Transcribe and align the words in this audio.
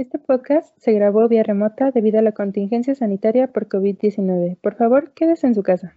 Este 0.00 0.18
podcast 0.18 0.74
se 0.78 0.94
grabó 0.94 1.28
vía 1.28 1.42
remota 1.42 1.90
debido 1.90 2.18
a 2.18 2.22
la 2.22 2.32
contingencia 2.32 2.94
sanitaria 2.94 3.48
por 3.48 3.68
COVID-19. 3.68 4.56
Por 4.62 4.74
favor, 4.76 5.12
quédese 5.12 5.46
en 5.46 5.54
su 5.54 5.62
casa. 5.62 5.94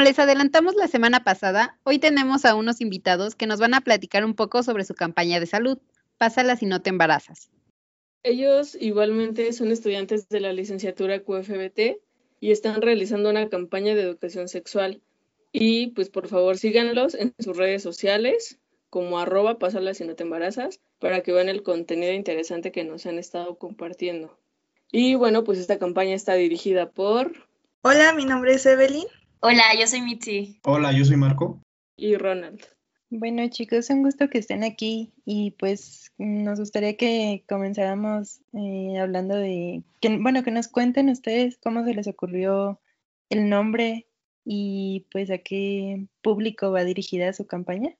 Como 0.00 0.08
les 0.08 0.18
adelantamos 0.18 0.76
la 0.76 0.88
semana 0.88 1.24
pasada, 1.24 1.78
hoy 1.84 1.98
tenemos 1.98 2.46
a 2.46 2.54
unos 2.54 2.80
invitados 2.80 3.34
que 3.34 3.46
nos 3.46 3.60
van 3.60 3.74
a 3.74 3.82
platicar 3.82 4.24
un 4.24 4.32
poco 4.32 4.62
sobre 4.62 4.86
su 4.86 4.94
campaña 4.94 5.40
de 5.40 5.44
salud. 5.44 5.76
Pásala 6.16 6.56
si 6.56 6.64
no 6.64 6.80
te 6.80 6.88
embarazas. 6.88 7.50
Ellos 8.22 8.78
igualmente 8.80 9.52
son 9.52 9.70
estudiantes 9.70 10.26
de 10.30 10.40
la 10.40 10.54
licenciatura 10.54 11.20
QFBT 11.20 11.98
y 12.40 12.50
están 12.50 12.80
realizando 12.80 13.28
una 13.28 13.50
campaña 13.50 13.94
de 13.94 14.00
educación 14.00 14.48
sexual. 14.48 15.02
Y 15.52 15.88
pues 15.88 16.08
por 16.08 16.28
favor 16.28 16.56
síganlos 16.56 17.14
en 17.14 17.34
sus 17.38 17.58
redes 17.58 17.82
sociales 17.82 18.58
como 18.88 19.18
arroba 19.18 19.58
pásala 19.58 19.92
si 19.92 20.04
no 20.04 20.14
te 20.14 20.22
embarazas 20.22 20.80
para 20.98 21.20
que 21.20 21.32
vean 21.32 21.50
el 21.50 21.62
contenido 21.62 22.14
interesante 22.14 22.72
que 22.72 22.84
nos 22.84 23.04
han 23.04 23.18
estado 23.18 23.58
compartiendo. 23.58 24.38
Y 24.90 25.14
bueno, 25.16 25.44
pues 25.44 25.58
esta 25.58 25.78
campaña 25.78 26.14
está 26.14 26.32
dirigida 26.36 26.88
por... 26.88 27.50
Hola, 27.82 28.14
mi 28.14 28.24
nombre 28.24 28.54
es 28.54 28.64
Evelyn. 28.64 29.04
Hola, 29.42 29.62
yo 29.78 29.86
soy 29.86 30.02
Mitzi. 30.02 30.60
Hola, 30.64 30.92
yo 30.92 31.02
soy 31.02 31.16
Marco. 31.16 31.62
Y 31.96 32.14
Ronald. 32.16 32.60
Bueno 33.08 33.48
chicos, 33.48 33.88
un 33.88 34.02
gusto 34.02 34.28
que 34.28 34.36
estén 34.36 34.62
aquí 34.64 35.14
y 35.24 35.52
pues 35.52 36.12
nos 36.18 36.58
gustaría 36.60 36.98
que 36.98 37.42
comenzáramos 37.48 38.42
eh, 38.52 38.98
hablando 39.00 39.36
de, 39.36 39.82
que, 40.02 40.18
bueno, 40.18 40.42
que 40.42 40.50
nos 40.50 40.68
cuenten 40.68 41.08
ustedes 41.08 41.56
cómo 41.56 41.86
se 41.86 41.94
les 41.94 42.06
ocurrió 42.06 42.82
el 43.30 43.48
nombre 43.48 44.06
y 44.44 45.06
pues 45.10 45.30
a 45.30 45.38
qué 45.38 46.06
público 46.20 46.70
va 46.70 46.84
dirigida 46.84 47.32
su 47.32 47.46
campaña. 47.46 47.96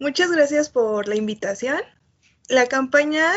Muchas 0.00 0.32
gracias 0.32 0.70
por 0.70 1.08
la 1.08 1.16
invitación. 1.16 1.80
La 2.48 2.68
campaña 2.68 3.30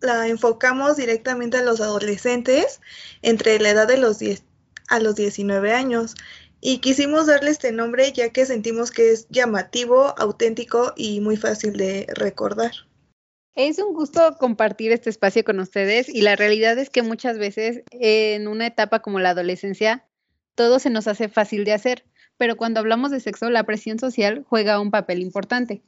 la 0.00 0.28
enfocamos 0.28 0.96
directamente 0.96 1.56
a 1.56 1.64
los 1.64 1.80
adolescentes 1.80 2.80
entre 3.22 3.58
la 3.58 3.70
edad 3.70 3.88
de 3.88 3.98
los 3.98 4.20
10 4.20 4.44
a 4.88 5.00
los 5.00 5.16
19 5.16 5.72
años 5.72 6.14
y 6.60 6.78
quisimos 6.78 7.26
darle 7.26 7.50
este 7.50 7.72
nombre 7.72 8.12
ya 8.12 8.30
que 8.30 8.46
sentimos 8.46 8.90
que 8.90 9.12
es 9.12 9.28
llamativo, 9.28 10.14
auténtico 10.18 10.94
y 10.96 11.20
muy 11.20 11.36
fácil 11.36 11.76
de 11.76 12.06
recordar. 12.14 12.72
Es 13.54 13.78
un 13.78 13.94
gusto 13.94 14.36
compartir 14.38 14.90
este 14.90 15.10
espacio 15.10 15.44
con 15.44 15.60
ustedes 15.60 16.08
y 16.08 16.22
la 16.22 16.36
realidad 16.36 16.78
es 16.78 16.90
que 16.90 17.02
muchas 17.02 17.38
veces 17.38 17.82
en 17.90 18.48
una 18.48 18.66
etapa 18.66 19.00
como 19.00 19.20
la 19.20 19.30
adolescencia 19.30 20.04
todo 20.54 20.78
se 20.78 20.90
nos 20.90 21.06
hace 21.06 21.28
fácil 21.28 21.64
de 21.64 21.72
hacer, 21.72 22.04
pero 22.36 22.56
cuando 22.56 22.80
hablamos 22.80 23.10
de 23.10 23.20
sexo 23.20 23.50
la 23.50 23.64
presión 23.64 23.98
social 23.98 24.44
juega 24.48 24.80
un 24.80 24.90
papel 24.90 25.20
importante. 25.20 25.82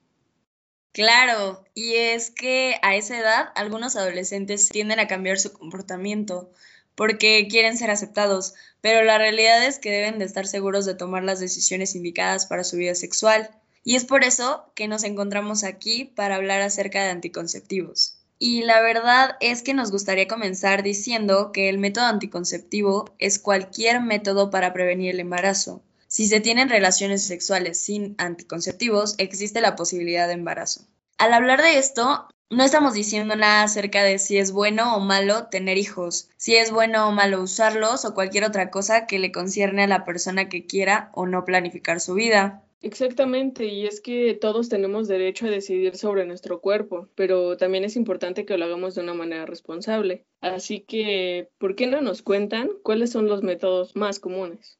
Claro, 0.92 1.64
y 1.74 1.94
es 1.94 2.30
que 2.30 2.76
a 2.82 2.96
esa 2.96 3.18
edad 3.18 3.48
algunos 3.54 3.96
adolescentes 3.96 4.68
tienden 4.68 4.98
a 4.98 5.06
cambiar 5.06 5.38
su 5.38 5.52
comportamiento, 5.52 6.50
porque 6.96 7.46
quieren 7.48 7.78
ser 7.78 7.90
aceptados, 7.90 8.54
pero 8.80 9.04
la 9.04 9.18
realidad 9.18 9.64
es 9.64 9.78
que 9.78 9.92
deben 9.92 10.18
de 10.18 10.24
estar 10.24 10.46
seguros 10.46 10.86
de 10.86 10.94
tomar 10.94 11.22
las 11.22 11.38
decisiones 11.38 11.94
indicadas 11.94 12.46
para 12.46 12.64
su 12.64 12.76
vida 12.76 12.96
sexual. 12.96 13.50
Y 13.84 13.94
es 13.94 14.04
por 14.04 14.24
eso 14.24 14.72
que 14.74 14.88
nos 14.88 15.04
encontramos 15.04 15.62
aquí 15.62 16.04
para 16.04 16.34
hablar 16.34 16.62
acerca 16.62 17.04
de 17.04 17.10
anticonceptivos. 17.10 18.18
Y 18.38 18.62
la 18.62 18.82
verdad 18.82 19.36
es 19.40 19.62
que 19.62 19.74
nos 19.74 19.90
gustaría 19.90 20.28
comenzar 20.28 20.82
diciendo 20.82 21.52
que 21.52 21.68
el 21.68 21.78
método 21.78 22.06
anticonceptivo 22.06 23.14
es 23.18 23.38
cualquier 23.38 24.00
método 24.00 24.50
para 24.50 24.72
prevenir 24.72 25.12
el 25.12 25.20
embarazo. 25.20 25.82
Si 26.08 26.26
se 26.28 26.40
tienen 26.40 26.68
relaciones 26.68 27.24
sexuales 27.24 27.78
sin 27.78 28.14
anticonceptivos, 28.18 29.14
existe 29.18 29.60
la 29.60 29.76
posibilidad 29.76 30.26
de 30.26 30.34
embarazo. 30.34 30.86
Al 31.18 31.32
hablar 31.32 31.62
de 31.62 31.78
esto, 31.78 32.28
no 32.50 32.64
estamos 32.64 32.94
diciendo 32.94 33.34
nada 33.34 33.64
acerca 33.64 34.02
de 34.04 34.18
si 34.18 34.38
es 34.38 34.52
bueno 34.52 34.96
o 34.96 35.00
malo 35.00 35.46
tener 35.48 35.78
hijos, 35.78 36.30
si 36.36 36.56
es 36.56 36.70
bueno 36.70 37.08
o 37.08 37.12
malo 37.12 37.42
usarlos 37.42 38.04
o 38.04 38.14
cualquier 38.14 38.44
otra 38.44 38.70
cosa 38.70 39.06
que 39.06 39.18
le 39.18 39.32
concierne 39.32 39.84
a 39.84 39.88
la 39.88 40.04
persona 40.04 40.48
que 40.48 40.66
quiera 40.66 41.10
o 41.14 41.26
no 41.26 41.44
planificar 41.44 42.00
su 42.00 42.14
vida. 42.14 42.62
Exactamente, 42.82 43.64
y 43.64 43.86
es 43.86 44.00
que 44.00 44.34
todos 44.34 44.68
tenemos 44.68 45.08
derecho 45.08 45.46
a 45.46 45.50
decidir 45.50 45.96
sobre 45.96 46.24
nuestro 46.24 46.60
cuerpo, 46.60 47.08
pero 47.16 47.56
también 47.56 47.84
es 47.84 47.96
importante 47.96 48.44
que 48.44 48.56
lo 48.56 48.64
hagamos 48.66 48.94
de 48.94 49.00
una 49.00 49.14
manera 49.14 49.46
responsable. 49.46 50.24
Así 50.40 50.80
que, 50.80 51.48
¿por 51.58 51.74
qué 51.74 51.86
no 51.86 52.00
nos 52.00 52.22
cuentan 52.22 52.70
cuáles 52.82 53.10
son 53.10 53.26
los 53.26 53.42
métodos 53.42 53.96
más 53.96 54.20
comunes? 54.20 54.78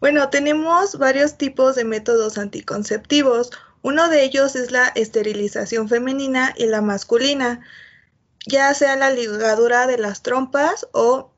Bueno, 0.00 0.28
tenemos 0.28 0.98
varios 0.98 1.38
tipos 1.38 1.76
de 1.76 1.84
métodos 1.84 2.36
anticonceptivos. 2.36 3.50
Uno 3.82 4.08
de 4.08 4.24
ellos 4.24 4.56
es 4.56 4.70
la 4.70 4.88
esterilización 4.88 5.88
femenina 5.88 6.54
y 6.56 6.66
la 6.66 6.80
masculina, 6.80 7.60
ya 8.46 8.72
sea 8.74 8.96
la 8.96 9.10
ligadura 9.10 9.86
de 9.86 9.98
las 9.98 10.22
trompas 10.22 10.86
o 10.92 11.32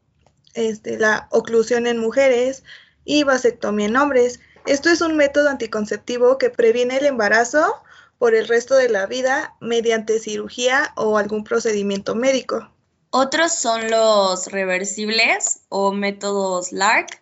este, 0.55 0.99
la 0.99 1.29
oclusión 1.31 1.87
en 1.87 1.99
mujeres 1.99 2.65
y 3.05 3.25
vasectomía 3.25 3.87
en 3.87 3.97
hombres. 3.97 4.41
Esto 4.67 4.91
es 4.91 5.01
un 5.01 5.17
método 5.17 5.49
anticonceptivo 5.49 6.39
que 6.39 6.51
previene 6.51 6.99
el 6.99 7.07
embarazo 7.07 7.83
por 8.19 8.35
el 8.35 8.49
resto 8.49 8.75
de 8.77 8.89
la 8.89 9.07
vida 9.07 9.57
mediante 9.61 10.19
cirugía 10.19 10.93
o 10.97 11.19
algún 11.19 11.45
procedimiento 11.45 12.15
médico. 12.15 12.71
Otros 13.11 13.55
son 13.55 13.91
los 13.91 14.47
reversibles 14.49 15.63
o 15.69 15.93
métodos 15.93 16.73
LARC 16.73 17.21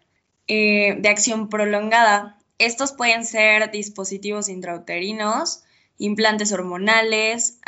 eh, 0.48 0.96
de 0.98 1.08
acción 1.08 1.48
prolongada. 1.48 2.37
Estos 2.58 2.92
pueden 2.92 3.24
ser 3.24 3.70
dispositivos 3.70 4.48
intrauterinos, 4.48 5.62
implantes 5.96 6.52
hormonales, 6.52 7.60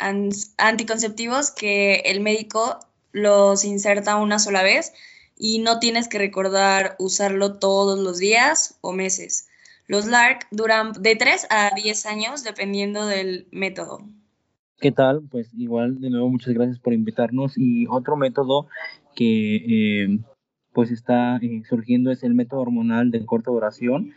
anticonceptivos 0.57 1.51
que 1.51 2.01
el 2.05 2.19
médico 2.19 2.79
los 3.13 3.63
inserta 3.63 4.17
una 4.17 4.37
sola 4.37 4.63
vez 4.63 4.93
y 5.37 5.59
no 5.59 5.79
tienes 5.79 6.07
que 6.07 6.17
recordar 6.17 6.95
usarlo 6.99 7.57
todos 7.57 7.99
los 7.99 8.19
días 8.19 8.77
o 8.81 8.91
meses. 8.91 9.47
Los 9.87 10.05
LARC 10.05 10.47
duran 10.51 10.93
de 10.99 11.15
3 11.15 11.47
a 11.49 11.71
10 11.75 12.05
años 12.05 12.43
dependiendo 12.43 13.05
del 13.05 13.47
método. 13.51 14.01
¿Qué 14.79 14.91
tal? 14.91 15.21
Pues 15.29 15.49
igual 15.57 15.99
de 16.01 16.09
nuevo 16.09 16.29
muchas 16.29 16.53
gracias 16.53 16.79
por 16.79 16.93
invitarnos 16.93 17.53
y 17.57 17.87
otro 17.87 18.17
método 18.17 18.67
que 19.15 19.55
eh, 19.55 20.19
pues 20.73 20.91
está 20.91 21.37
eh, 21.37 21.63
surgiendo 21.67 22.11
es 22.11 22.23
el 22.23 22.33
método 22.33 22.61
hormonal 22.61 23.11
de 23.11 23.25
corta 23.25 23.51
duración 23.51 24.13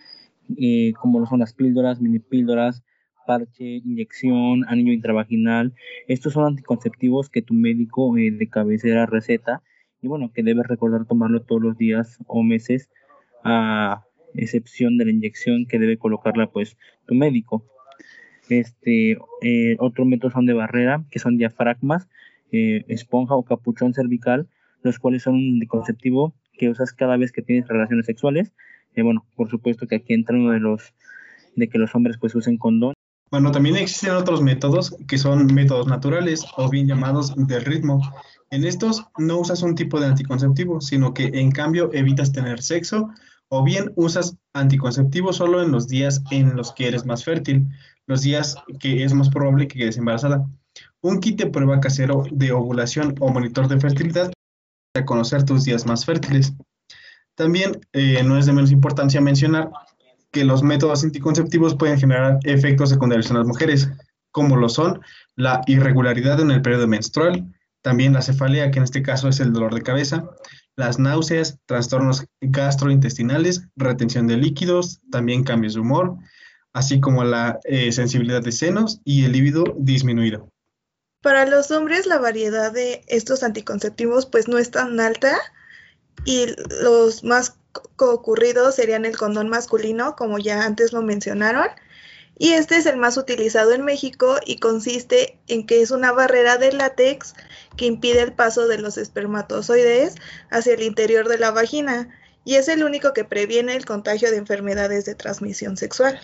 eh, 0.59 0.93
como 1.01 1.21
lo 1.21 1.27
son 1.27 1.41
las 1.41 1.55
píldoras, 1.55 2.01
mini 2.01 2.19
píldoras, 2.19 2.85
parche, 3.27 3.65
inyección, 3.85 4.65
anillo 4.69 4.93
intravaginal. 4.93 5.75
Estos 6.09 6.35
son 6.35 6.45
anticonceptivos 6.45 7.31
que 7.31 7.43
tu 7.43 7.55
médico 7.55 8.17
eh, 8.19 8.31
de 8.31 8.49
cabecera 8.49 9.07
receta 9.07 9.63
y 10.03 10.09
bueno, 10.09 10.31
que 10.33 10.43
debes 10.43 10.67
recordar 10.67 11.07
tomarlo 11.07 11.41
todos 11.43 11.63
los 11.63 11.79
días 11.79 12.19
o 12.27 12.43
meses 12.43 12.91
a 13.43 14.05
excepción 14.35 14.99
de 14.99 15.07
la 15.07 15.13
inyección 15.13 15.67
que 15.67 15.79
debe 15.79 15.97
colocarla 15.97 16.51
pues 16.51 16.77
tu 17.07 17.15
médico. 17.15 17.65
Este, 18.51 19.17
eh, 19.41 19.77
otro 19.79 20.05
método 20.05 20.31
son 20.31 20.45
de 20.45 20.53
barrera, 20.53 21.05
que 21.11 21.19
son 21.19 21.39
diafragmas, 21.39 22.09
esponja 22.53 23.35
o 23.35 23.43
capuchón 23.43 23.95
cervical, 23.95 24.47
los 24.83 25.01
cuales 25.01 25.23
son 25.25 25.35
un 25.35 25.55
anticonceptivo 25.55 26.37
que 26.53 26.69
usas 26.69 26.93
cada 26.93 27.17
vez 27.17 27.33
que 27.33 27.43
tienes 27.43 27.67
relaciones 27.67 28.07
sexuales 28.07 28.53
y 28.95 29.03
bueno, 29.03 29.27
por 29.35 29.51
supuesto 29.51 29.87
que 29.87 29.97
aquí 29.97 30.15
entra 30.15 30.37
uno 30.37 30.53
de 30.53 30.61
los 30.61 30.95
de 31.57 31.69
que 31.69 31.79
los 31.79 31.95
hombres 31.95 32.17
pues 32.19 32.35
usen 32.35 32.59
condón. 32.59 32.95
Bueno, 33.31 33.51
también 33.51 33.77
existen 33.77 34.15
otros 34.15 34.43
métodos 34.43 34.95
que 35.09 35.19
son 35.19 35.53
métodos 35.53 35.87
naturales 35.87 36.45
o 36.57 36.69
bien 36.69 36.87
llamados 36.87 37.35
del 37.37 37.65
ritmo. 37.65 38.01
En 38.51 38.65
estos 38.65 39.07
no 39.19 39.39
usas 39.39 39.63
un 39.63 39.75
tipo 39.75 39.99
de 39.99 40.07
anticonceptivo, 40.07 40.81
sino 40.81 41.15
que 41.15 41.31
en 41.35 41.51
cambio 41.51 41.91
evitas 41.93 42.33
tener 42.33 42.63
sexo 42.63 43.11
o 43.49 43.65
bien 43.65 43.93
usas 43.97 44.37
anticonceptivo 44.53 45.33
solo 45.33 45.63
en 45.63 45.73
los 45.73 45.89
días 45.89 46.23
en 46.31 46.57
los 46.57 46.73
que 46.73 46.89
eres 46.89 47.07
más 47.07 47.25
fértil, 47.25 47.69
los 48.07 48.23
días 48.23 48.57
que 48.79 49.05
es 49.05 49.15
más 49.15 49.31
probable 49.31 49.69
que 49.69 49.79
quedes 49.79 49.97
embarazada. 49.97 50.47
Un 51.01 51.21
kit 51.21 51.39
de 51.39 51.47
prueba 51.47 51.81
casero 51.81 52.25
de 52.31 52.53
ovulación 52.53 53.15
o 53.21 53.31
monitor 53.31 53.69
de 53.69 53.81
fertilidad 53.81 54.33
para 54.93 55.07
conocer 55.07 55.45
tus 55.45 55.65
días 55.65 55.87
más 55.87 56.05
fértiles. 56.05 56.53
También 57.35 57.81
eh, 57.93 58.23
no 58.23 58.39
es 58.39 58.47
de 58.47 58.53
menos 58.53 58.71
importancia 58.71 59.21
mencionar 59.21 59.71
que 60.31 60.45
los 60.45 60.63
métodos 60.63 61.05
anticonceptivos 61.05 61.77
pueden 61.77 61.99
generar 61.99 62.39
efectos 62.45 62.91
secundarios 62.91 63.31
en 63.31 63.39
las 63.39 63.47
mujeres, 63.47 63.89
como 64.31 64.57
lo 64.57 64.69
son 64.69 65.01
la 65.37 65.63
irregularidad 65.67 66.41
en 66.41 66.51
el 66.51 66.63
periodo 66.63 66.89
menstrual, 66.89 67.55
también 67.83 68.13
la 68.13 68.23
cefalea, 68.23 68.71
que 68.71 68.79
en 68.79 68.85
este 68.85 69.03
caso 69.03 69.29
es 69.29 69.41
el 69.41 69.53
dolor 69.53 69.75
de 69.75 69.83
cabeza, 69.83 70.25
las 70.77 70.99
náuseas, 70.99 71.59
trastornos 71.67 72.25
gastrointestinales, 72.41 73.69
retención 73.77 74.27
de 74.27 74.37
líquidos, 74.37 75.01
también 75.11 75.45
cambios 75.45 75.75
de 75.75 75.81
humor, 75.81 76.17
así 76.73 77.01
como 77.01 77.25
la 77.25 77.61
eh, 77.65 77.93
sensibilidad 77.93 78.43
de 78.43 78.53
senos 78.53 79.01
y 79.05 79.25
el 79.25 79.33
líbido 79.33 79.65
disminuido. 79.79 80.51
Para 81.23 81.47
los 81.47 81.71
hombres 81.71 82.07
la 82.07 82.19
variedad 82.19 82.73
de 82.73 83.05
estos 83.07 83.43
anticonceptivos 83.43 84.27
pues 84.27 84.49
no 84.49 84.59
es 84.59 84.71
tan 84.71 84.99
alta 84.99 85.37
y 86.25 86.47
los 86.83 87.25
más 87.25 87.57
ocurridos 87.97 88.77
serían 88.77 89.05
el 89.05 89.17
condón 89.17 89.49
masculino, 89.49 90.17
como 90.17 90.39
ya 90.39 90.65
antes 90.65 90.93
lo 90.93 91.03
mencionaron, 91.03 91.69
y 92.39 92.51
este 92.51 92.77
es 92.77 92.87
el 92.87 92.97
más 92.97 93.17
utilizado 93.17 93.73
en 93.73 93.85
México 93.85 94.37
y 94.45 94.59
consiste 94.59 95.39
en 95.47 95.67
que 95.67 95.83
es 95.83 95.91
una 95.91 96.13
barrera 96.13 96.57
de 96.57 96.73
látex 96.73 97.35
que 97.77 97.87
impide 97.87 98.23
el 98.23 98.33
paso 98.33 98.67
de 98.67 98.79
los 98.79 98.99
espermatozoides 98.99 100.17
hacia 100.51 100.75
el 100.75 100.83
interior 100.83 101.29
de 101.29 101.39
la 101.39 101.53
vagina 101.53 102.09
y 102.45 102.57
es 102.57 102.69
el 102.69 102.83
único 102.83 103.13
que 103.13 103.25
previene 103.25 103.77
el 103.77 103.85
contagio 103.85 104.31
de 104.31 104.37
enfermedades 104.37 105.05
de 105.05 105.15
transmisión 105.15 105.77
sexual. 105.77 106.19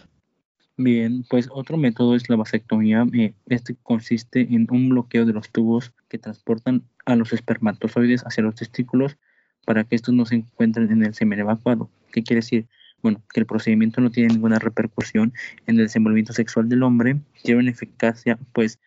Bien, 0.77 1.25
pues 1.29 1.49
otro 1.51 1.77
método 1.77 2.17
es 2.17 2.29
la 2.29 2.37
vasectomía. 2.37 3.07
Eh, 3.13 3.35
este 3.47 3.77
consiste 3.83 4.41
en 4.41 4.67
un 4.71 4.89
bloqueo 4.89 5.27
de 5.27 5.33
los 5.33 5.51
tubos 5.51 5.93
que 6.09 6.19
transportan 6.19 6.85
a 7.05 7.17
los 7.17 7.33
espermatozoides 7.33 8.23
hacia 8.23 8.43
los 8.43 8.55
testículos 8.55 9.17
para 9.65 9.85
que 9.85 9.97
estos 9.97 10.15
no 10.15 10.27
se 10.27 10.37
encuentren 10.37 10.91
en 10.91 11.05
el 11.05 11.15
semen 11.15 11.41
evacuado. 11.41 11.91
¿Qué 12.13 12.23
quiere 12.23 12.41
decir? 12.41 12.67
Bueno, 13.03 13.23
que 13.33 13.41
el 13.41 13.47
procedimiento 13.47 14.01
no 14.01 14.11
tiene 14.11 14.35
ninguna 14.35 14.59
repercusión 14.59 15.33
en 15.67 15.77
el 15.77 15.85
desenvolvimiento 15.85 16.33
sexual 16.33 16.69
del 16.69 16.83
hombre, 16.83 17.17
tiene 17.43 17.61
una 17.61 17.71
eficacia 17.71 18.39
pues 18.53 18.79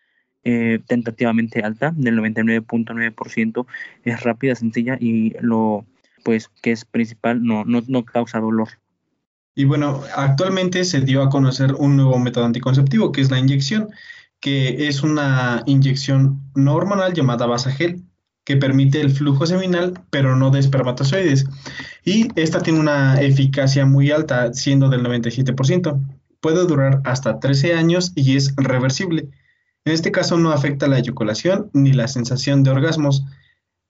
eh, 0.43 0.79
tentativamente 0.87 1.61
alta, 1.61 1.93
del 1.95 2.19
99.9%, 2.19 3.65
es 4.03 4.23
rápida, 4.23 4.55
sencilla 4.55 4.97
y 4.99 5.33
lo 5.39 5.85
pues 6.23 6.49
que 6.61 6.71
es 6.71 6.85
principal, 6.85 7.43
no, 7.43 7.65
no, 7.65 7.81
no 7.87 8.05
causa 8.05 8.39
dolor. 8.39 8.69
Y 9.55 9.65
bueno, 9.65 10.01
actualmente 10.15 10.83
se 10.83 11.01
dio 11.01 11.21
a 11.21 11.29
conocer 11.29 11.73
un 11.73 11.95
nuevo 11.95 12.17
método 12.17 12.45
anticonceptivo 12.45 13.11
que 13.11 13.21
es 13.21 13.29
la 13.29 13.39
inyección, 13.39 13.89
que 14.39 14.87
es 14.87 15.03
una 15.03 15.63
inyección 15.65 16.41
no 16.55 16.75
hormonal 16.75 17.13
llamada 17.13 17.45
Basagel 17.45 18.03
que 18.45 18.57
permite 18.57 18.99
el 19.01 19.11
flujo 19.11 19.45
seminal, 19.45 19.93
pero 20.09 20.35
no 20.35 20.51
de 20.51 20.59
espermatozoides. 20.59 21.45
Y 22.03 22.27
esta 22.39 22.61
tiene 22.61 22.79
una 22.79 23.21
eficacia 23.21 23.85
muy 23.85 24.11
alta, 24.11 24.53
siendo 24.53 24.89
del 24.89 25.03
97%. 25.03 25.99
Puede 26.41 26.65
durar 26.65 27.01
hasta 27.05 27.39
13 27.39 27.73
años 27.73 28.11
y 28.15 28.35
es 28.35 28.53
reversible. 28.57 29.29
En 29.85 29.93
este 29.93 30.11
caso 30.11 30.37
no 30.37 30.51
afecta 30.51 30.87
la 30.87 30.99
eyaculación 30.99 31.69
ni 31.73 31.93
la 31.93 32.07
sensación 32.07 32.63
de 32.63 32.71
orgasmos 32.71 33.25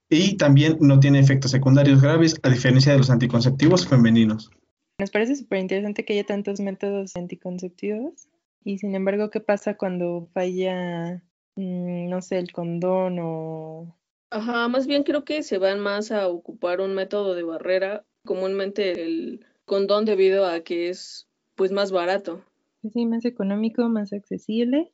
y 0.09 0.37
también 0.37 0.77
no 0.79 0.99
tiene 0.99 1.19
efectos 1.19 1.51
secundarios 1.51 2.01
graves 2.01 2.39
a 2.43 2.49
diferencia 2.49 2.91
de 2.91 2.99
los 2.99 3.09
anticonceptivos 3.09 3.87
femeninos. 3.87 4.51
Nos 4.99 5.09
parece 5.09 5.35
súper 5.35 5.59
interesante 5.59 6.05
que 6.05 6.13
haya 6.13 6.25
tantos 6.25 6.59
métodos 6.59 7.15
anticonceptivos 7.15 8.27
y 8.63 8.77
sin 8.77 8.95
embargo, 8.95 9.29
¿qué 9.29 9.39
pasa 9.39 9.75
cuando 9.75 10.29
falla, 10.33 11.23
mm, 11.55 12.09
no 12.09 12.21
sé, 12.21 12.37
el 12.37 12.51
condón 12.51 13.17
o 13.19 13.95
Ajá, 14.33 14.67
más 14.67 14.87
bien 14.87 15.03
creo 15.03 15.23
que 15.23 15.43
se 15.43 15.59
van 15.59 15.79
más 15.79 16.11
a 16.11 16.27
ocupar 16.27 16.81
un 16.81 16.95
método 16.95 17.35
de 17.35 17.43
barrera, 17.43 18.03
comúnmente 18.25 18.93
el 18.93 19.45
condón 19.65 20.05
debido 20.05 20.47
a 20.47 20.61
que 20.61 20.89
es 20.89 21.29
pues 21.53 21.71
más 21.71 21.91
barato. 21.91 22.43
Sí, 22.91 23.05
más 23.05 23.25
económico, 23.25 23.87
más 23.89 24.11
accesible 24.11 24.91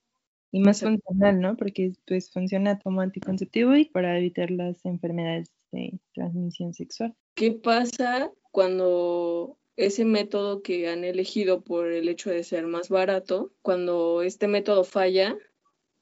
y 0.51 0.59
más 0.59 0.81
funcional, 0.81 1.39
¿no? 1.39 1.55
Porque 1.55 1.93
pues 2.05 2.29
funciona 2.33 2.79
como 2.79 2.99
anticonceptivo 2.99 3.77
y 3.77 3.85
para 3.85 4.17
evitar 4.17 4.51
las 4.51 4.83
enfermedades 4.83 5.53
de 5.71 5.97
transmisión 6.13 6.73
sexual. 6.73 7.15
¿Qué 7.35 7.53
pasa 7.53 8.33
cuando 8.51 9.57
ese 9.77 10.03
método 10.03 10.61
que 10.61 10.89
han 10.89 11.05
elegido 11.05 11.63
por 11.63 11.87
el 11.87 12.09
hecho 12.09 12.29
de 12.29 12.43
ser 12.43 12.67
más 12.67 12.89
barato, 12.89 13.53
cuando 13.61 14.21
este 14.21 14.49
método 14.49 14.83
falla, 14.83 15.37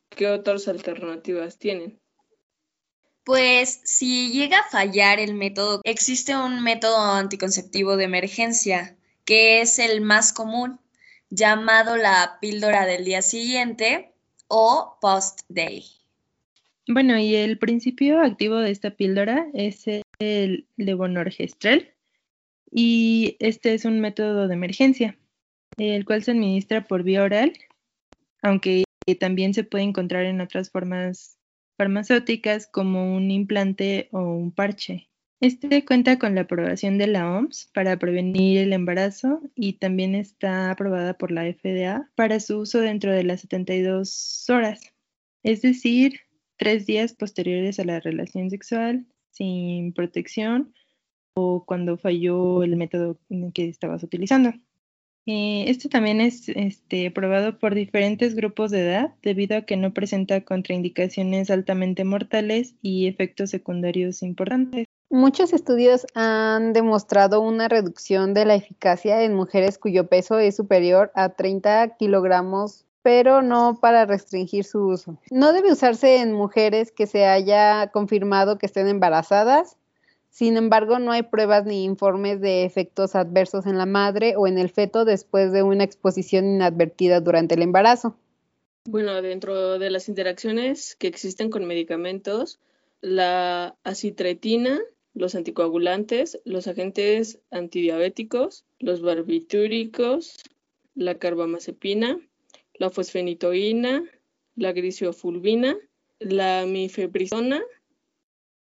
qué 0.09 0.27
otras 0.27 0.67
alternativas 0.67 1.59
tienen? 1.59 1.99
Pues 3.27 3.81
si 3.83 4.31
llega 4.31 4.59
a 4.59 4.69
fallar 4.69 5.19
el 5.19 5.33
método, 5.33 5.81
existe 5.83 6.37
un 6.37 6.63
método 6.63 6.97
anticonceptivo 6.97 7.97
de 7.97 8.05
emergencia, 8.05 8.95
que 9.25 9.59
es 9.59 9.79
el 9.79 9.99
más 9.99 10.31
común, 10.31 10.79
llamado 11.29 11.97
la 11.97 12.37
píldora 12.39 12.85
del 12.85 13.03
día 13.03 13.21
siguiente 13.21 14.13
o 14.47 14.97
post-day. 15.01 15.83
Bueno, 16.87 17.19
y 17.19 17.35
el 17.35 17.57
principio 17.57 18.21
activo 18.21 18.59
de 18.59 18.71
esta 18.71 18.91
píldora 18.91 19.47
es 19.53 19.83
el 20.19 20.65
levonorgestrel 20.77 21.91
y 22.71 23.35
este 23.39 23.73
es 23.73 23.83
un 23.83 23.99
método 23.99 24.47
de 24.47 24.53
emergencia, 24.53 25.17
el 25.75 26.05
cual 26.05 26.23
se 26.23 26.31
administra 26.31 26.87
por 26.87 27.03
vía 27.03 27.23
oral, 27.23 27.51
aunque 28.41 28.85
también 29.19 29.53
se 29.53 29.65
puede 29.65 29.83
encontrar 29.83 30.23
en 30.23 30.39
otras 30.39 30.71
formas 30.71 31.36
farmacéuticas 31.77 32.67
como 32.67 33.15
un 33.15 33.31
implante 33.31 34.09
o 34.11 34.19
un 34.19 34.51
parche. 34.51 35.09
Este 35.39 35.85
cuenta 35.85 36.17
con 36.17 36.33
la 36.33 36.41
aprobación 36.41 36.97
de 36.97 37.05
la 37.05 37.31
OMS 37.31 37.69
para 37.73 37.97
prevenir 37.99 38.57
el 38.57 38.73
embarazo 38.73 39.41
y 39.53 39.73
también 39.73 40.15
está 40.15 40.71
aprobada 40.71 41.15
por 41.15 41.31
la 41.31 41.43
FDA 41.43 42.09
para 42.15 42.39
su 42.39 42.59
uso 42.59 42.79
dentro 42.79 43.11
de 43.11 43.23
las 43.23 43.41
72 43.41 44.45
horas, 44.49 44.81
es 45.43 45.61
decir, 45.61 46.21
tres 46.57 46.87
días 46.87 47.13
posteriores 47.13 47.79
a 47.79 47.85
la 47.85 47.99
relación 47.99 48.49
sexual 48.49 49.05
sin 49.29 49.93
protección 49.93 50.73
o 51.35 51.63
cuando 51.65 51.99
falló 51.99 52.63
el 52.63 52.75
método 52.75 53.19
que 53.53 53.67
estabas 53.69 54.01
utilizando. 54.01 54.53
Eh, 55.27 55.65
este 55.67 55.89
también 55.89 56.21
es 56.21 56.47
este, 56.47 57.11
probado 57.11 57.59
por 57.59 57.75
diferentes 57.75 58.33
grupos 58.33 58.71
de 58.71 58.87
edad 58.87 59.13
debido 59.21 59.57
a 59.57 59.61
que 59.63 59.75
no 59.75 59.93
presenta 59.93 60.39
contraindicaciones 60.39 61.51
altamente 61.51 62.05
mortales 62.05 62.75
y 62.81 63.07
efectos 63.07 63.49
secundarios 63.49 64.23
importantes. 64.23 64.85
Muchos 65.09 65.51
estudios 65.51 66.07
han 66.15 66.71
demostrado 66.71 67.41
una 67.41 67.67
reducción 67.67 68.33
de 68.33 68.45
la 68.45 68.55
eficacia 68.55 69.23
en 69.23 69.35
mujeres 69.35 69.77
cuyo 69.77 70.07
peso 70.07 70.39
es 70.39 70.55
superior 70.55 71.11
a 71.13 71.29
30 71.29 71.97
kilogramos 71.97 72.85
pero 73.03 73.41
no 73.41 73.79
para 73.79 74.05
restringir 74.05 74.65
su 74.65 74.85
uso. 74.85 75.17
No 75.31 75.53
debe 75.53 75.71
usarse 75.71 76.17
en 76.17 76.33
mujeres 76.33 76.91
que 76.91 77.07
se 77.07 77.25
haya 77.25 77.87
confirmado 77.93 78.57
que 78.57 78.65
estén 78.65 78.89
embarazadas 78.89 79.77
sin 80.37 80.55
embargo, 80.55 80.99
no 80.99 81.11
hay 81.11 81.23
pruebas 81.23 81.65
ni 81.65 81.83
informes 81.83 82.39
de 82.41 82.63
efectos 82.63 83.15
adversos 83.15 83.65
en 83.65 83.79
la 83.79 83.87
madre 83.87 84.35
o 84.37 84.45
en 84.45 84.59
el 84.59 84.69
feto 84.69 85.03
después 85.03 85.51
de 85.51 85.63
una 85.63 85.83
exposición 85.83 86.45
inadvertida 86.45 87.21
durante 87.21 87.55
el 87.55 87.63
embarazo. 87.63 88.19
Bueno, 88.85 89.19
dentro 89.23 89.79
de 89.79 89.89
las 89.89 90.09
interacciones 90.09 90.95
que 90.95 91.07
existen 91.07 91.49
con 91.49 91.65
medicamentos, 91.65 92.59
la 93.01 93.75
acitretina, 93.83 94.79
los 95.15 95.33
anticoagulantes, 95.33 96.39
los 96.45 96.67
agentes 96.67 97.39
antidiabéticos, 97.49 98.63
los 98.77 99.01
barbitúricos, 99.01 100.37
la 100.93 101.15
carbamazepina, 101.15 102.19
la 102.75 102.91
fosfenitoína, 102.91 104.03
la 104.55 104.71
grisiofulvina, 104.71 105.75
la 106.19 106.63
mifeprisona, 106.67 107.63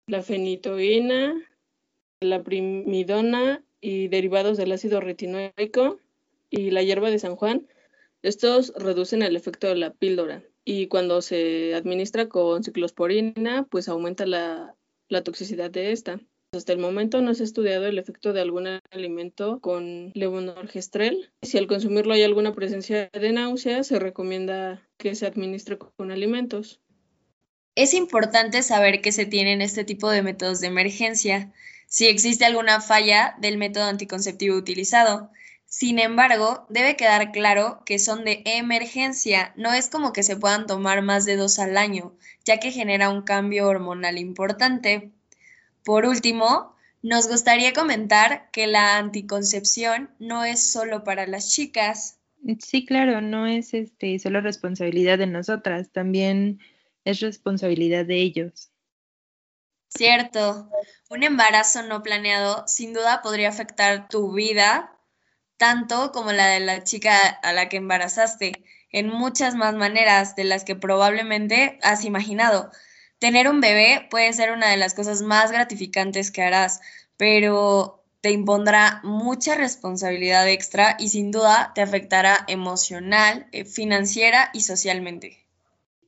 la 0.08 0.22
fenitoína, 0.22 1.36
la 2.20 2.44
primidona 2.44 3.64
y 3.82 4.08
derivados 4.08 4.58
del 4.58 4.72
ácido 4.72 5.02
retinoico 5.02 6.00
y 6.50 6.72
la 6.72 6.84
hierba 6.84 7.12
de 7.12 7.20
San 7.20 7.36
Juan. 7.36 7.68
Estos 8.24 8.74
reducen 8.76 9.22
el 9.22 9.36
efecto 9.36 9.68
de 9.68 9.76
la 9.76 9.94
píldora 9.94 10.44
y 10.66 10.88
cuando 10.88 11.22
se 11.22 11.76
administra 11.76 12.28
con 12.28 12.64
ciclosporina, 12.64 13.68
pues 13.70 13.88
aumenta 13.88 14.26
la, 14.26 14.76
toxicidad 15.24 15.72
de 15.72 15.92
esta. 15.92 16.20
Hasta 16.54 16.74
el 16.74 16.80
momento 16.80 17.22
no 17.22 17.34
se 17.34 17.44
ha 17.44 17.46
estudiado 17.46 17.86
el 17.86 18.00
efecto 18.00 18.34
de 18.34 18.42
algún 18.42 18.68
alimento 18.92 19.60
con 19.60 20.12
levonorgestrel. 20.14 21.32
Si 21.42 21.58
al 21.58 21.68
consumirlo 21.68 22.14
hay 22.14 22.24
alguna 22.24 22.54
presencia 22.54 23.10
de 23.14 23.32
náuseas, 23.32 23.88
se 23.88 24.00
recomienda 24.00 24.88
que 24.98 25.14
se 25.14 25.28
administre 25.28 25.78
con 25.78 26.12
alimentos. 26.12 26.82
Es 27.76 27.94
importante 27.94 28.64
saber 28.64 29.02
que 29.02 29.12
se 29.12 29.26
tienen 29.26 29.62
este 29.62 29.84
tipo 29.84 30.10
de 30.10 30.24
métodos 30.24 30.62
de 30.62 30.68
emergencia, 30.68 31.54
si 31.88 32.08
existe 32.08 32.46
alguna 32.46 32.82
falla 32.82 33.36
del 33.40 33.58
método 33.58 33.86
anticonceptivo 33.86 34.56
utilizado. 34.56 35.32
Sin 35.66 36.00
embargo, 36.00 36.66
debe 36.70 36.96
quedar 36.96 37.32
claro 37.32 37.82
que 37.86 38.00
son 38.00 38.24
de 38.24 38.42
emergencia, 38.46 39.54
no 39.58 39.74
es 39.74 39.90
como 39.90 40.14
que 40.14 40.24
se 40.24 40.38
puedan 40.38 40.66
tomar 40.66 41.02
más 41.02 41.26
de 41.26 41.36
dos 41.36 41.60
al 41.60 41.78
año, 41.78 42.14
ya 42.46 42.60
que 42.60 42.72
genera 42.72 43.10
un 43.10 43.24
cambio 43.24 43.68
hormonal 43.68 44.18
importante. 44.18 45.12
Por 45.84 46.06
último, 46.06 46.76
nos 47.02 47.28
gustaría 47.28 47.74
comentar 47.74 48.50
que 48.52 48.68
la 48.68 48.98
anticoncepción 48.98 50.10
no 50.20 50.44
es 50.46 50.72
solo 50.72 51.04
para 51.04 51.28
las 51.28 51.52
chicas. 51.52 52.20
Sí, 52.60 52.86
claro, 52.86 53.22
no 53.22 53.46
es 53.46 53.74
este, 53.74 54.20
solo 54.20 54.42
responsabilidad 54.42 55.18
de 55.18 55.28
nosotras, 55.28 55.90
también 55.92 56.60
es 57.06 57.20
responsabilidad 57.20 58.06
de 58.06 58.18
ellos. 58.22 58.70
Cierto, 59.90 60.70
un 61.10 61.24
embarazo 61.24 61.82
no 61.84 62.04
planeado 62.04 62.68
sin 62.68 62.94
duda 62.94 63.22
podría 63.22 63.50
afectar 63.50 64.08
tu 64.08 64.34
vida, 64.34 64.98
tanto 65.58 66.12
como 66.12 66.32
la 66.32 66.48
de 66.48 66.60
la 66.60 66.84
chica 66.84 67.18
a 67.18 67.54
la 67.54 67.70
que 67.70 67.78
embarazaste, 67.78 68.52
en 68.92 69.10
muchas 69.10 69.56
más 69.56 69.74
maneras 69.76 70.36
de 70.36 70.44
las 70.44 70.64
que 70.64 70.76
probablemente 70.76 71.80
has 71.84 72.04
imaginado. 72.04 72.72
Tener 73.20 73.50
un 73.50 73.62
bebé 73.62 74.08
puede 74.12 74.32
ser 74.34 74.52
una 74.52 74.70
de 74.70 74.78
las 74.78 74.94
cosas 74.94 75.22
más 75.22 75.52
gratificantes 75.52 76.32
que 76.32 76.44
harás, 76.44 76.82
pero 77.18 78.04
te 78.22 78.32
impondrá 78.32 79.00
mucha 79.04 79.56
responsabilidad 79.56 80.48
extra 80.50 80.96
y 81.00 81.10
sin 81.10 81.32
duda 81.32 81.72
te 81.74 81.82
afectará 81.82 82.46
emocional, 82.48 83.48
eh, 83.52 83.66
financiera 83.66 84.50
y 84.54 84.62
socialmente. 84.62 85.47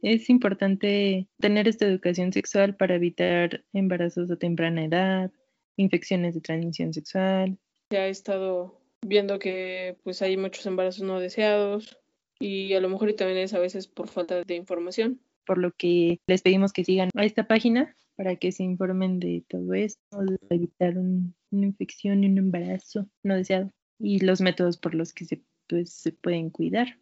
Es 0.01 0.29
importante 0.29 1.27
tener 1.39 1.67
esta 1.67 1.85
educación 1.85 2.31
sexual 2.31 2.75
para 2.75 2.95
evitar 2.95 3.65
embarazos 3.73 4.31
a 4.31 4.37
temprana 4.37 4.85
edad, 4.85 5.31
infecciones 5.75 6.35
de 6.35 6.41
transmisión 6.41 6.93
sexual. 6.93 7.57
Se 7.91 7.97
ha 7.97 8.07
estado 8.07 8.79
viendo 9.05 9.39
que 9.39 9.97
pues 10.03 10.21
hay 10.21 10.37
muchos 10.37 10.65
embarazos 10.65 11.03
no 11.03 11.19
deseados 11.19 11.97
y 12.39 12.73
a 12.73 12.81
lo 12.81 12.89
mejor 12.89 13.09
y 13.09 13.15
también 13.15 13.39
es 13.39 13.53
a 13.53 13.59
veces 13.59 13.87
por 13.87 14.07
falta 14.07 14.43
de 14.43 14.55
información. 14.55 15.19
Por 15.45 15.57
lo 15.57 15.71
que 15.71 16.19
les 16.27 16.41
pedimos 16.41 16.71
que 16.71 16.85
sigan 16.85 17.09
a 17.15 17.25
esta 17.25 17.47
página 17.47 17.95
para 18.15 18.35
que 18.35 18.51
se 18.51 18.63
informen 18.63 19.19
de 19.19 19.43
todo 19.47 19.73
esto, 19.73 20.17
de 20.19 20.37
evitar 20.55 20.97
una 20.97 21.33
infección 21.51 22.23
y 22.23 22.27
un 22.27 22.37
embarazo 22.37 23.09
no 23.23 23.35
deseado 23.35 23.71
y 23.99 24.19
los 24.19 24.41
métodos 24.41 24.77
por 24.77 24.95
los 24.95 25.13
que 25.13 25.25
se, 25.25 25.43
pues, 25.67 25.91
se 25.91 26.11
pueden 26.11 26.49
cuidar. 26.49 26.97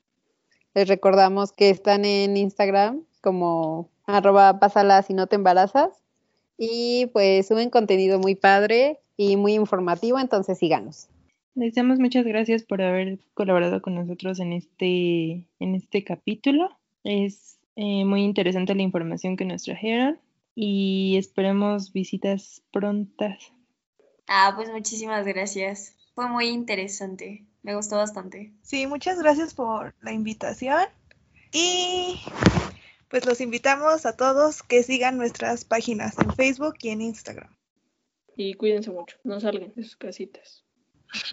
Les 0.78 0.88
recordamos 0.88 1.54
que 1.54 1.72
están 1.72 2.06
en 2.06 2.38
Instagram 2.38 3.02
como 3.22 3.90
arroba 4.06 4.60
pásala 4.60 5.02
si 5.02 5.16
no 5.16 5.26
te 5.26 5.36
embarazas 5.36 5.90
y 6.56 7.08
pues 7.14 7.48
suben 7.48 7.72
contenido 7.72 8.20
muy 8.20 8.36
padre 8.36 9.00
y 9.18 9.38
muy 9.38 9.56
informativo, 9.56 10.20
entonces 10.20 10.60
síganos. 10.60 11.10
Les 11.56 11.74
damos 11.74 11.98
muchas 11.98 12.26
gracias 12.26 12.62
por 12.62 12.84
haber 12.84 13.18
colaborado 13.34 13.82
con 13.82 13.96
nosotros 13.96 14.40
en 14.40 14.54
este, 14.54 15.48
en 15.60 15.74
este 15.74 16.04
capítulo. 16.04 16.70
Es 17.04 17.58
eh, 17.76 18.06
muy 18.06 18.22
interesante 18.22 18.76
la 18.76 18.84
información 18.84 19.36
que 19.36 19.46
nos 19.46 19.64
trajeron 19.64 20.20
y 20.54 21.16
esperemos 21.18 21.92
visitas 21.92 22.62
prontas. 22.72 23.52
Ah, 24.28 24.54
pues 24.56 24.70
muchísimas 24.70 25.26
gracias. 25.26 25.96
Fue 26.14 26.30
muy 26.30 26.50
interesante. 26.50 27.48
Me 27.68 27.76
gustó 27.76 27.98
bastante. 27.98 28.54
Sí, 28.62 28.88
muchas 28.88 29.20
gracias 29.20 29.54
por 29.54 29.94
la 30.00 30.14
invitación 30.14 30.86
y 31.52 32.18
pues 33.10 33.26
los 33.26 33.42
invitamos 33.42 34.06
a 34.06 34.16
todos 34.16 34.64
que 34.64 34.84
sigan 34.84 35.18
nuestras 35.18 35.66
páginas 35.66 36.18
en 36.18 36.34
Facebook 36.34 36.76
y 36.82 36.92
en 36.92 37.02
Instagram. 37.02 37.54
Y 38.38 38.54
cuídense 38.54 38.90
mucho, 38.90 39.18
no 39.26 39.42
salgan 39.42 39.74
de 39.76 39.84
sus 39.84 39.98
casitas. 39.98 40.64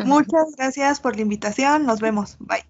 Muchas 0.05 0.57
gracias 0.57 0.99
por 0.99 1.14
la 1.14 1.23
invitación, 1.23 1.87
nos 1.87 2.00
vemos, 2.00 2.37
bye. 2.41 2.64